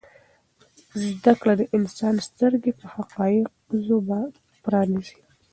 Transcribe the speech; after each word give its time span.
زده 1.05 1.33
کړه 1.41 1.53
د 1.59 1.63
انسان 1.77 2.15
سترګې 2.27 2.71
پر 2.79 2.85
حقایضو 2.95 3.97
پرانیزي. 4.63 5.19